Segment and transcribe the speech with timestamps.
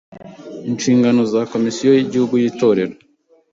[0.69, 2.93] INSHINGANO ZA KOMISIYO Y’IGIHUGU Y’ITORERO